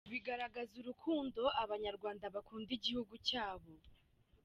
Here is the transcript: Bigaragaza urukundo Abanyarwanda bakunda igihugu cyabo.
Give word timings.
Bigaragaza 0.11 0.73
urukundo 0.81 1.41
Abanyarwanda 1.63 2.25
bakunda 2.35 2.71
igihugu 2.77 3.13
cyabo. 3.27 3.69